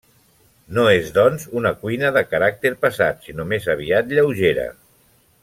No 0.77 0.85
és, 0.93 1.11
doncs, 1.17 1.45
una 1.61 1.73
cuina 1.83 2.11
de 2.15 2.23
caràcter 2.31 2.73
pesat, 2.87 3.21
sinó 3.29 3.47
més 3.53 3.69
aviat 3.75 4.11
lleugera. 4.17 4.67